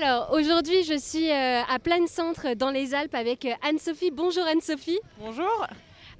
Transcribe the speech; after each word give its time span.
Alors 0.00 0.30
aujourd'hui, 0.30 0.84
je 0.84 0.96
suis 0.96 1.28
euh, 1.28 1.62
à 1.68 1.80
Plein 1.80 2.06
Centre 2.06 2.54
dans 2.54 2.70
les 2.70 2.94
Alpes 2.94 3.16
avec 3.16 3.44
euh, 3.44 3.52
Anne-Sophie. 3.68 4.12
Bonjour 4.12 4.44
Anne-Sophie. 4.46 5.00
Bonjour. 5.18 5.66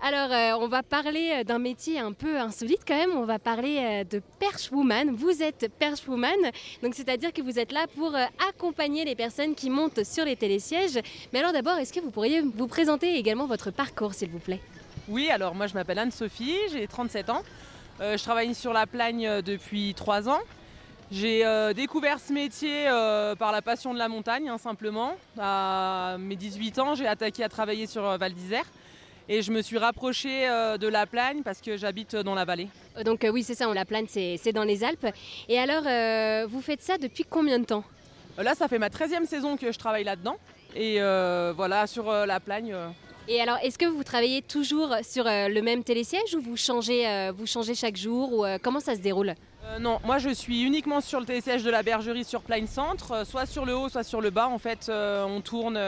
Alors 0.02 0.32
euh, 0.32 0.64
on 0.64 0.66
va 0.66 0.82
parler 0.82 1.44
d'un 1.44 1.60
métier 1.60 2.00
un 2.00 2.12
peu 2.12 2.40
insolite 2.40 2.80
quand 2.84 2.96
même. 2.96 3.12
On 3.16 3.24
va 3.24 3.38
parler 3.38 4.04
de 4.10 4.20
perche 4.40 4.72
woman. 4.72 5.12
Vous 5.14 5.44
êtes 5.44 5.70
perche 5.78 6.08
woman, 6.08 6.34
donc 6.82 6.96
c'est-à-dire 6.96 7.32
que 7.32 7.40
vous 7.40 7.60
êtes 7.60 7.70
là 7.70 7.86
pour 7.94 8.16
accompagner 8.48 9.04
les 9.04 9.14
personnes 9.14 9.54
qui 9.54 9.70
montent 9.70 10.02
sur 10.02 10.24
les 10.24 10.34
télésièges. 10.34 10.98
Mais 11.32 11.38
alors 11.38 11.52
d'abord, 11.52 11.78
est-ce 11.78 11.92
que 11.92 12.00
vous 12.00 12.10
pourriez 12.10 12.40
vous 12.40 12.66
présenter 12.66 13.14
également 13.14 13.46
votre 13.46 13.70
parcours, 13.70 14.12
s'il 14.12 14.30
vous 14.30 14.40
plaît? 14.40 14.60
Oui, 15.08 15.30
alors 15.30 15.54
moi 15.54 15.68
je 15.68 15.74
m'appelle 15.74 16.00
Anne-Sophie, 16.00 16.58
j'ai 16.72 16.88
37 16.88 17.30
ans. 17.30 17.42
je 18.00 18.22
travaille 18.24 18.56
sur 18.56 18.72
la 18.72 18.88
Plagne 18.88 19.40
depuis 19.42 19.94
3 19.94 20.28
ans. 20.28 20.40
J'ai 21.10 21.46
euh, 21.46 21.72
découvert 21.72 22.20
ce 22.20 22.34
métier 22.34 22.86
euh, 22.86 23.34
par 23.34 23.50
la 23.50 23.62
passion 23.62 23.94
de 23.94 23.98
la 23.98 24.08
montagne, 24.08 24.50
hein, 24.50 24.58
simplement. 24.58 25.16
À 25.38 26.16
mes 26.18 26.36
18 26.36 26.78
ans, 26.80 26.94
j'ai 26.94 27.06
attaqué 27.06 27.42
à 27.42 27.48
travailler 27.48 27.86
sur 27.86 28.06
euh, 28.06 28.18
Val 28.18 28.34
d'Isère. 28.34 28.66
Et 29.30 29.40
je 29.40 29.50
me 29.50 29.62
suis 29.62 29.78
rapprochée 29.78 30.46
de 30.48 30.88
la 30.88 31.04
Plagne 31.04 31.42
parce 31.42 31.60
que 31.60 31.76
j'habite 31.76 32.16
dans 32.16 32.34
la 32.34 32.46
vallée. 32.46 32.68
Donc 33.04 33.26
oui, 33.30 33.42
c'est 33.42 33.54
ça, 33.54 33.68
on 33.68 33.74
la 33.74 33.84
Plagne, 33.84 34.06
c'est 34.08 34.52
dans 34.52 34.64
les 34.64 34.84
Alpes. 34.84 35.06
Et 35.50 35.58
alors, 35.58 35.82
vous 36.48 36.62
faites 36.62 36.80
ça 36.80 36.96
depuis 36.96 37.24
combien 37.28 37.58
de 37.58 37.66
temps? 37.66 37.84
Là, 38.38 38.54
ça 38.54 38.68
fait 38.68 38.78
ma 38.78 38.88
13e 38.88 39.26
saison 39.26 39.58
que 39.58 39.70
je 39.70 39.78
travaille 39.78 40.04
là-dedans. 40.04 40.38
Et 40.74 40.98
voilà, 41.54 41.86
sur 41.86 42.10
la 42.10 42.40
Plagne. 42.40 42.74
Et 43.28 43.38
alors, 43.42 43.58
est-ce 43.62 43.76
que 43.76 43.84
vous 43.84 44.02
travaillez 44.02 44.40
toujours 44.40 44.96
sur 45.02 45.24
le 45.24 45.60
même 45.60 45.84
télésiège 45.84 46.34
ou 46.34 46.40
vous 46.40 46.56
changez, 46.56 47.30
vous 47.36 47.46
changez 47.46 47.74
chaque 47.74 47.98
jour 47.98 48.32
ou 48.32 48.46
comment 48.62 48.80
ça 48.80 48.94
se 48.94 49.00
déroule? 49.00 49.34
Euh, 49.68 49.78
non, 49.78 49.98
moi 50.04 50.18
je 50.18 50.30
suis 50.30 50.62
uniquement 50.62 51.00
sur 51.00 51.20
le 51.20 51.26
télésiège 51.26 51.62
de 51.62 51.70
la 51.70 51.82
bergerie 51.82 52.24
sur 52.24 52.42
Plaine 52.42 52.66
Centre, 52.66 53.12
euh, 53.12 53.24
soit 53.24 53.46
sur 53.46 53.64
le 53.64 53.76
haut, 53.76 53.88
soit 53.88 54.04
sur 54.04 54.20
le 54.20 54.30
bas. 54.30 54.48
En 54.48 54.58
fait, 54.58 54.88
euh, 54.88 55.24
on 55.24 55.40
tourne 55.40 55.78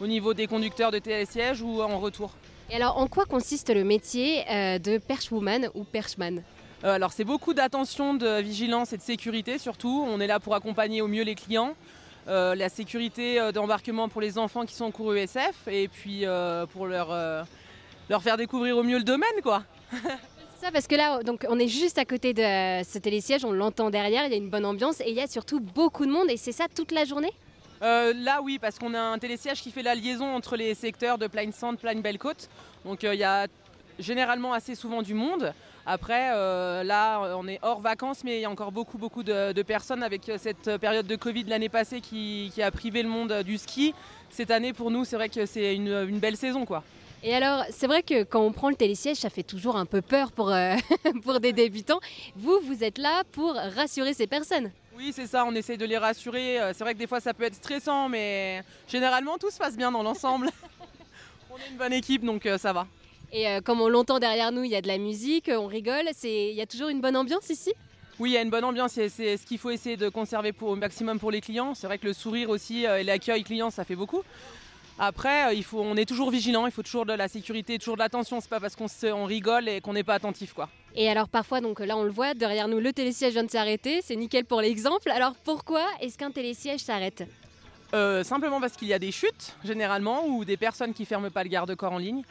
au 0.00 0.06
niveau 0.06 0.34
des 0.34 0.46
conducteurs 0.46 0.90
de 0.90 0.98
télésiège 0.98 1.62
ou 1.62 1.82
en 1.82 1.98
retour. 1.98 2.32
Et 2.70 2.76
alors, 2.76 2.98
en 2.98 3.06
quoi 3.06 3.24
consiste 3.24 3.72
le 3.72 3.84
métier 3.84 4.44
de 4.48 4.98
perchwoman 4.98 5.68
ou 5.74 5.84
perchman 5.84 6.42
alors 6.82 7.12
c'est 7.12 7.24
beaucoup 7.24 7.54
d'attention, 7.54 8.14
de 8.14 8.40
vigilance 8.40 8.92
et 8.92 8.98
de 8.98 9.02
sécurité 9.02 9.58
surtout. 9.58 10.06
On 10.08 10.20
est 10.20 10.26
là 10.26 10.38
pour 10.38 10.54
accompagner 10.54 11.00
au 11.00 11.08
mieux 11.08 11.24
les 11.24 11.34
clients. 11.34 11.74
la 12.26 12.68
sécurité 12.68 13.50
d'embarquement 13.52 14.08
pour 14.08 14.20
les 14.20 14.38
enfants 14.38 14.66
qui 14.66 14.74
sont 14.74 14.84
en 14.84 14.90
cours 14.92 15.16
ESF 15.16 15.66
et 15.68 15.88
puis 15.88 16.26
pour 16.72 16.86
leur, 16.86 17.08
leur 18.08 18.22
faire 18.22 18.36
découvrir 18.36 18.76
au 18.76 18.82
mieux 18.84 18.98
le 18.98 19.04
domaine 19.04 19.40
quoi. 19.42 19.64
ça 20.56 20.70
parce 20.72 20.86
que 20.86 20.94
là, 20.94 21.22
donc, 21.22 21.46
on 21.48 21.58
est 21.58 21.68
juste 21.68 21.98
à 21.98 22.04
côté 22.04 22.32
de 22.32 22.42
ce 22.42 22.98
télésiège, 22.98 23.44
on 23.44 23.52
l'entend 23.52 23.90
derrière, 23.90 24.24
il 24.26 24.30
y 24.30 24.34
a 24.34 24.38
une 24.38 24.50
bonne 24.50 24.64
ambiance 24.64 25.00
et 25.00 25.08
il 25.08 25.14
y 25.14 25.20
a 25.20 25.26
surtout 25.26 25.60
beaucoup 25.60 26.06
de 26.06 26.10
monde 26.10 26.30
et 26.30 26.36
c'est 26.36 26.52
ça 26.52 26.66
toute 26.74 26.92
la 26.92 27.04
journée? 27.04 27.32
Euh, 27.82 28.14
là 28.14 28.40
oui, 28.42 28.58
parce 28.58 28.78
qu'on 28.78 28.94
a 28.94 29.00
un 29.00 29.18
télésiège 29.18 29.60
qui 29.60 29.70
fait 29.70 29.82
la 29.82 29.94
liaison 29.94 30.34
entre 30.34 30.56
les 30.56 30.74
secteurs 30.74 31.18
de 31.18 31.26
Plaine 31.26 31.52
Centre, 31.52 31.80
Plaine 31.80 32.00
Belle 32.00 32.18
Côte. 32.18 32.48
Donc 32.84 33.04
euh, 33.04 33.14
il 33.14 33.20
y 33.20 33.24
a 33.24 33.46
généralement 33.98 34.52
assez 34.52 34.74
souvent 34.74 35.02
du 35.02 35.14
monde. 35.14 35.52
Après, 35.84 36.30
euh, 36.32 36.82
là, 36.82 37.36
on 37.36 37.46
est 37.46 37.60
hors 37.62 37.80
vacances, 37.80 38.24
mais 38.24 38.38
il 38.38 38.40
y 38.40 38.44
a 38.44 38.50
encore 38.50 38.72
beaucoup, 38.72 38.98
beaucoup 38.98 39.22
de, 39.22 39.62
personnes 39.62 40.02
avec 40.02 40.30
cette 40.38 40.78
période 40.78 41.06
de 41.06 41.16
Covid 41.16 41.44
l'année 41.44 41.68
passée 41.68 42.00
qui, 42.00 42.50
a 42.60 42.70
privé 42.72 43.02
le 43.02 43.08
monde 43.08 43.42
du 43.44 43.56
ski. 43.56 43.94
Cette 44.30 44.50
année, 44.50 44.72
pour 44.72 44.90
nous, 44.90 45.04
c'est 45.04 45.14
vrai 45.14 45.28
que 45.28 45.46
c'est 45.46 45.76
une, 45.76 46.06
une 46.08 46.18
belle 46.18 46.36
saison, 46.36 46.66
quoi. 46.66 46.82
Et 47.28 47.34
alors, 47.34 47.64
c'est 47.70 47.88
vrai 47.88 48.04
que 48.04 48.22
quand 48.22 48.40
on 48.40 48.52
prend 48.52 48.70
le 48.70 48.76
télésiège, 48.76 49.16
ça 49.16 49.30
fait 49.30 49.42
toujours 49.42 49.74
un 49.74 49.84
peu 49.84 50.00
peur 50.00 50.30
pour, 50.30 50.52
euh, 50.52 50.76
pour 51.24 51.40
des 51.40 51.52
débutants. 51.52 51.98
Vous, 52.36 52.60
vous 52.62 52.84
êtes 52.84 52.98
là 52.98 53.24
pour 53.32 53.52
rassurer 53.54 54.14
ces 54.14 54.28
personnes. 54.28 54.70
Oui, 54.96 55.10
c'est 55.12 55.26
ça, 55.26 55.44
on 55.44 55.52
essaie 55.56 55.76
de 55.76 55.84
les 55.84 55.98
rassurer. 55.98 56.60
Euh, 56.60 56.72
c'est 56.72 56.84
vrai 56.84 56.94
que 56.94 57.00
des 57.00 57.08
fois, 57.08 57.18
ça 57.18 57.34
peut 57.34 57.42
être 57.42 57.56
stressant, 57.56 58.08
mais 58.08 58.62
généralement, 58.86 59.38
tout 59.38 59.50
se 59.50 59.58
passe 59.58 59.76
bien 59.76 59.90
dans 59.90 60.04
l'ensemble. 60.04 60.50
on 61.50 61.56
est 61.56 61.68
une 61.68 61.76
bonne 61.76 61.94
équipe, 61.94 62.24
donc 62.24 62.46
euh, 62.46 62.58
ça 62.58 62.72
va. 62.72 62.86
Et 63.32 63.60
comme 63.64 63.80
on 63.80 63.88
l'entend 63.88 64.20
derrière 64.20 64.52
nous, 64.52 64.62
il 64.62 64.70
y 64.70 64.76
a 64.76 64.80
de 64.80 64.86
la 64.86 64.98
musique, 64.98 65.50
on 65.52 65.66
rigole. 65.66 66.08
Il 66.22 66.54
y 66.54 66.60
a 66.60 66.66
toujours 66.66 66.90
une 66.90 67.00
bonne 67.00 67.16
ambiance 67.16 67.50
ici? 67.50 67.72
Oui, 68.20 68.30
il 68.30 68.32
y 68.34 68.36
a 68.36 68.42
une 68.42 68.50
bonne 68.50 68.64
ambiance, 68.64 68.92
c'est 68.92 69.36
ce 69.36 69.44
qu'il 69.44 69.58
faut 69.58 69.70
essayer 69.70 69.96
de 69.96 70.08
conserver 70.08 70.52
pour, 70.52 70.70
au 70.70 70.76
maximum 70.76 71.18
pour 71.18 71.32
les 71.32 71.40
clients. 71.40 71.74
C'est 71.74 71.88
vrai 71.88 71.98
que 71.98 72.06
le 72.06 72.12
sourire 72.12 72.50
aussi 72.50 72.84
et 72.84 73.02
l'accueil 73.02 73.42
client, 73.42 73.70
ça 73.70 73.84
fait 73.84 73.96
beaucoup. 73.96 74.22
Après, 74.98 75.48
euh, 75.48 75.52
il 75.52 75.62
faut, 75.62 75.80
on 75.80 75.96
est 75.96 76.06
toujours 76.06 76.30
vigilant, 76.30 76.66
il 76.66 76.72
faut 76.72 76.82
toujours 76.82 77.04
de 77.04 77.12
la 77.12 77.28
sécurité, 77.28 77.78
toujours 77.78 77.96
de 77.96 78.02
l'attention. 78.02 78.40
C'est 78.40 78.48
pas 78.48 78.60
parce 78.60 78.74
qu'on 78.76 79.24
rigole 79.24 79.68
et 79.68 79.80
qu'on 79.80 79.92
n'est 79.92 80.04
pas 80.04 80.14
attentif, 80.14 80.54
quoi. 80.54 80.68
Et 80.94 81.10
alors 81.10 81.28
parfois, 81.28 81.60
donc 81.60 81.80
là 81.80 81.94
on 81.98 82.04
le 82.04 82.10
voit, 82.10 82.32
derrière 82.32 82.68
nous 82.68 82.80
le 82.80 82.90
télésiège 82.90 83.34
vient 83.34 83.44
de 83.44 83.50
s'arrêter, 83.50 84.00
c'est 84.02 84.16
nickel 84.16 84.46
pour 84.46 84.62
l'exemple. 84.62 85.10
Alors 85.10 85.34
pourquoi 85.44 85.84
est-ce 86.00 86.16
qu'un 86.16 86.30
télésiège 86.30 86.80
s'arrête? 86.80 87.24
Euh, 87.92 88.24
Simplement 88.24 88.60
parce 88.60 88.72
qu'il 88.72 88.88
y 88.88 88.94
a 88.94 88.98
des 88.98 89.12
chutes 89.12 89.54
généralement 89.62 90.26
ou 90.26 90.46
des 90.46 90.56
personnes 90.56 90.94
qui 90.94 91.04
ferment 91.04 91.30
pas 91.30 91.42
le 91.42 91.50
garde-corps 91.50 91.92
en 91.92 91.98
ligne. 91.98 92.22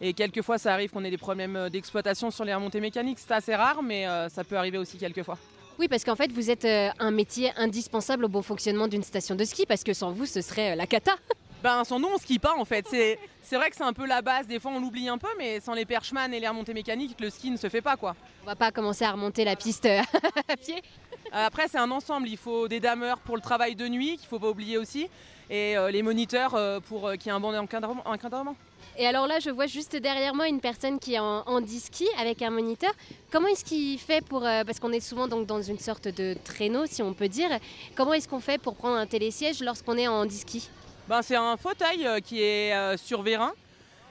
Et 0.00 0.14
quelquefois 0.14 0.56
ça 0.56 0.72
arrive 0.72 0.88
qu'on 0.90 1.04
ait 1.04 1.10
des 1.10 1.18
problèmes 1.18 1.56
euh, 1.56 1.68
d'exploitation 1.68 2.30
sur 2.30 2.46
les 2.46 2.54
remontées 2.54 2.80
mécaniques. 2.80 3.18
C'est 3.18 3.34
assez 3.34 3.54
rare, 3.54 3.82
mais 3.82 4.06
ça 4.30 4.42
peut 4.42 4.56
arriver 4.56 4.78
aussi 4.78 4.96
quelquefois. 4.96 5.36
Oui, 5.78 5.88
parce 5.88 6.04
qu'en 6.04 6.16
fait, 6.16 6.30
vous 6.30 6.50
êtes 6.50 6.64
un 6.98 7.10
métier 7.10 7.50
indispensable 7.56 8.24
au 8.24 8.28
bon 8.28 8.42
fonctionnement 8.42 8.86
d'une 8.86 9.02
station 9.02 9.34
de 9.34 9.44
ski, 9.44 9.66
parce 9.66 9.82
que 9.82 9.92
sans 9.92 10.12
vous, 10.12 10.24
ce 10.24 10.40
serait 10.40 10.76
la 10.76 10.86
cata. 10.86 11.12
Ben 11.64 11.82
sans 11.82 11.98
nous 11.98 12.10
on 12.14 12.18
skie 12.18 12.38
pas 12.38 12.54
en 12.58 12.66
fait. 12.66 12.86
C'est 12.90 13.56
vrai 13.56 13.70
que 13.70 13.76
c'est 13.76 13.84
un 13.84 13.94
peu 13.94 14.04
la 14.04 14.20
base, 14.20 14.46
des 14.46 14.60
fois 14.60 14.72
on 14.72 14.80
l'oublie 14.80 15.08
un 15.08 15.16
peu, 15.16 15.28
mais 15.38 15.60
sans 15.60 15.72
les 15.72 15.86
perchemans 15.86 16.30
et 16.30 16.38
les 16.38 16.46
remontées 16.46 16.74
mécaniques, 16.74 17.18
le 17.18 17.30
ski 17.30 17.50
ne 17.50 17.56
se 17.56 17.70
fait 17.70 17.80
pas 17.80 17.96
quoi. 17.96 18.14
On 18.42 18.46
va 18.46 18.54
pas 18.54 18.70
commencer 18.70 19.02
à 19.02 19.12
remonter 19.12 19.46
la 19.46 19.56
piste 19.56 19.86
euh, 19.86 20.02
à 20.48 20.58
pied. 20.58 20.76
Euh, 20.76 21.46
après 21.46 21.66
c'est 21.68 21.78
un 21.78 21.90
ensemble, 21.90 22.28
il 22.28 22.36
faut 22.36 22.68
des 22.68 22.80
dameurs 22.80 23.18
pour 23.20 23.34
le 23.34 23.40
travail 23.40 23.76
de 23.76 23.88
nuit, 23.88 24.18
qu'il 24.18 24.28
faut 24.28 24.38
pas 24.38 24.50
oublier 24.50 24.76
aussi, 24.76 25.08
et 25.48 25.74
euh, 25.78 25.90
les 25.90 26.02
moniteurs 26.02 26.54
pour 26.82 27.10
qu'il 27.12 27.26
y 27.26 27.28
ait 27.30 27.32
un 27.32 27.40
bon 27.40 27.56
encadrement. 27.56 28.56
Et 28.98 29.06
alors 29.06 29.26
là, 29.26 29.40
je 29.40 29.48
vois 29.48 29.66
juste 29.66 29.96
derrière 29.96 30.34
moi 30.34 30.48
une 30.48 30.60
personne 30.60 30.98
qui 30.98 31.14
est 31.14 31.18
en, 31.18 31.44
en 31.46 31.66
ski 31.66 32.06
avec 32.20 32.42
un 32.42 32.50
moniteur. 32.50 32.92
Comment 33.30 33.48
est-ce 33.48 33.64
qu'il 33.64 33.98
fait 33.98 34.22
pour... 34.22 34.42
parce 34.42 34.78
qu'on 34.78 34.92
est 34.92 35.00
souvent 35.00 35.28
donc 35.28 35.46
dans 35.46 35.62
une 35.62 35.78
sorte 35.78 36.08
de 36.08 36.36
traîneau, 36.44 36.84
si 36.84 37.02
on 37.02 37.14
peut 37.14 37.28
dire. 37.28 37.48
Comment 37.94 38.12
est-ce 38.12 38.28
qu'on 38.28 38.40
fait 38.40 38.60
pour 38.60 38.74
prendre 38.76 38.96
un 38.96 39.06
télésiège 39.06 39.62
lorsqu'on 39.62 39.96
est 39.96 40.08
en 40.08 40.28
ski 40.28 40.68
ben, 41.08 41.22
C'est 41.22 41.36
un 41.36 41.56
fauteuil 41.56 42.06
euh, 42.06 42.20
qui 42.20 42.42
est 42.42 42.74
euh, 42.74 42.96
sur 42.96 43.22
vérin. 43.22 43.52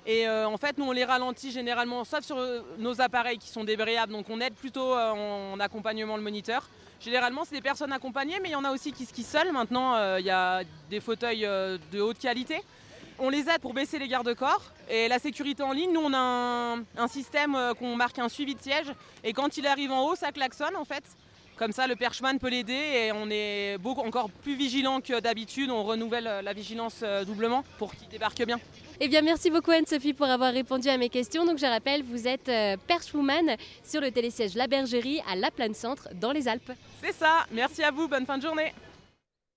Et 0.06 0.28
euh, 0.28 0.48
en 0.48 0.58
fait, 0.58 0.78
nous, 0.78 0.86
on 0.86 0.92
les 0.92 1.06
ralentit 1.06 1.52
généralement, 1.52 2.04
sauf 2.04 2.26
sur 2.26 2.38
nos 2.78 3.00
appareils 3.00 3.38
qui 3.38 3.48
sont 3.50 3.64
débrayables. 3.64 4.12
Donc, 4.12 4.30
on 4.30 4.42
aide 4.42 4.54
plutôt 4.54 4.94
en 4.94 5.58
accompagnement 5.60 6.18
le 6.18 6.24
moniteur. 6.24 6.68
Généralement, 7.00 7.44
c'est 7.46 7.56
des 7.56 7.62
personnes 7.62 7.94
accompagnées, 7.94 8.40
mais 8.42 8.50
il 8.50 8.52
y 8.52 8.56
en 8.56 8.66
a 8.66 8.72
aussi 8.72 8.92
qui 8.92 9.06
skient 9.06 9.24
seuls. 9.24 9.52
Maintenant, 9.54 10.18
il 10.18 10.26
y 10.26 10.30
a 10.30 10.64
des 10.90 11.00
fauteuils 11.00 11.48
de 11.92 12.02
haute 12.02 12.20
qualité. 12.20 12.62
On 13.18 13.30
les 13.30 13.48
aide 13.50 13.60
pour 13.62 13.74
baisser 13.74 13.98
les 13.98 14.10
garde-corps. 14.10 14.74
Et 14.90 15.08
la 15.08 15.20
sécurité 15.20 15.64
en 15.64 15.72
ligne, 15.72 15.94
nous, 15.94 16.02
on 16.02 16.14
a 16.14 16.76
un, 16.98 17.08
système 17.08 17.58
qu'on 17.80 17.96
marque 17.96 18.20
un 18.20 18.28
suivi 18.28 18.56
de 18.56 18.62
siège. 18.62 18.92
Et 19.24 19.32
quand 19.32 19.56
il 19.56 19.66
arrive 19.68 19.94
en 19.94 20.06
haut, 20.06 20.16
ça 20.16 20.34
klaxonne, 20.34 20.76
en 20.76 20.84
fait. 20.84 21.04
Comme 21.58 21.72
ça, 21.72 21.86
le 21.86 21.96
perchman 21.96 22.40
peut 22.40 22.50
l'aider 22.50 22.74
et 22.74 23.12
on 23.12 23.30
est 23.30 23.78
beaucoup 23.78 24.02
encore 24.02 24.30
plus 24.30 24.56
vigilant 24.56 25.02
que 25.02 25.20
d'habitude. 25.20 25.70
On 25.70 25.84
renouvelle 25.84 26.28
euh, 26.28 26.42
la 26.42 26.54
vigilance 26.54 27.02
euh, 27.04 27.24
doublement 27.24 27.64
pour 27.78 27.94
qu'il 27.96 28.08
débarque 28.08 28.44
bien. 28.44 28.60
Eh 29.00 29.08
bien, 29.08 29.22
merci 29.22 29.52
beaucoup 29.52 29.72
Anne-Sophie 29.72 30.14
pour 30.14 30.26
avoir 30.26 30.52
répondu 30.52 30.90
à 30.90 30.98
mes 30.98 31.10
questions. 31.10 31.46
Donc, 31.46 31.60
je 31.60 31.66
rappelle, 31.66 32.04
vous 32.04 32.28
êtes 32.28 32.50
euh, 32.50 32.76
perchwoman 32.88 33.56
sur 33.84 34.02
le 34.02 34.12
télésiège 34.12 34.56
La 34.56 34.68
Bergerie 34.68 35.22
à 35.30 35.36
La 35.36 35.52
Plaine 35.52 35.74
Centre 35.74 36.10
dans 36.14 36.32
les 36.32 36.48
Alpes. 36.48 36.72
C'est 37.04 37.14
ça. 37.14 37.46
Merci 37.52 37.84
à 37.84 37.92
vous. 37.92 38.08
Bonne 38.08 38.26
fin 38.26 38.38
de 38.38 38.44
journée. 38.44 38.74